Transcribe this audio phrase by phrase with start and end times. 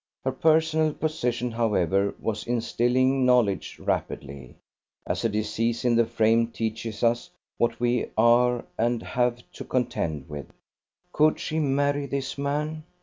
[0.25, 4.55] Her personal position, however, was instilling knowledge rapidly,
[5.05, 10.27] as a disease in the frame teaches us what we are and have to contend
[10.27, 10.47] with.
[11.11, 12.81] Could she marry this man?